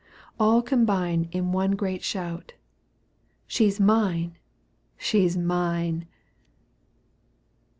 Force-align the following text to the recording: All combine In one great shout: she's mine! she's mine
All 0.39 0.63
combine 0.63 1.29
In 1.31 1.51
one 1.51 1.73
great 1.73 2.03
shout: 2.03 2.53
she's 3.45 3.79
mine! 3.79 4.35
she's 4.97 5.37
mine 5.37 6.07